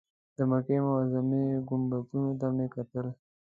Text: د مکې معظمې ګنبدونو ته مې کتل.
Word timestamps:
د 0.37 0.39
مکې 0.49 0.77
معظمې 0.85 1.43
ګنبدونو 1.67 2.31
ته 2.39 2.47
مې 2.55 2.67
کتل. 2.73 3.05